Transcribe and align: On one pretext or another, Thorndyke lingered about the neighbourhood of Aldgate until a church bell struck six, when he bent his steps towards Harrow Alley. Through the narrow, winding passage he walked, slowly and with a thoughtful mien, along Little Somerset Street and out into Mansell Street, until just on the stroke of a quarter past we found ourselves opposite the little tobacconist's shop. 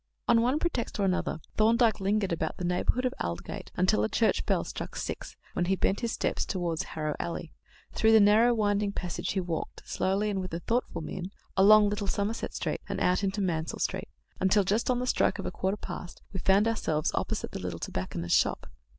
On 0.27 0.41
one 0.41 0.57
pretext 0.57 0.99
or 0.99 1.05
another, 1.05 1.41
Thorndyke 1.57 1.99
lingered 1.99 2.31
about 2.31 2.57
the 2.57 2.65
neighbourhood 2.65 3.05
of 3.05 3.13
Aldgate 3.19 3.69
until 3.75 4.03
a 4.03 4.09
church 4.09 4.47
bell 4.47 4.63
struck 4.63 4.95
six, 4.95 5.35
when 5.53 5.65
he 5.65 5.75
bent 5.75 5.99
his 5.99 6.11
steps 6.11 6.43
towards 6.43 6.81
Harrow 6.97 7.15
Alley. 7.19 7.53
Through 7.93 8.13
the 8.13 8.19
narrow, 8.19 8.51
winding 8.55 8.93
passage 8.93 9.33
he 9.33 9.39
walked, 9.39 9.87
slowly 9.87 10.31
and 10.31 10.41
with 10.41 10.55
a 10.55 10.59
thoughtful 10.61 11.01
mien, 11.03 11.29
along 11.55 11.87
Little 11.89 12.07
Somerset 12.07 12.55
Street 12.55 12.81
and 12.89 12.99
out 12.99 13.23
into 13.23 13.41
Mansell 13.41 13.77
Street, 13.77 14.09
until 14.39 14.63
just 14.63 14.89
on 14.89 14.97
the 14.97 15.05
stroke 15.05 15.37
of 15.37 15.45
a 15.45 15.51
quarter 15.51 15.77
past 15.77 16.23
we 16.33 16.39
found 16.39 16.67
ourselves 16.67 17.11
opposite 17.13 17.51
the 17.51 17.59
little 17.59 17.77
tobacconist's 17.77 18.35
shop. 18.39 18.65